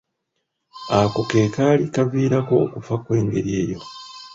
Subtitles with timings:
[1.01, 3.79] Ako ke kaali kaviirako okufa okw’engeri eyo.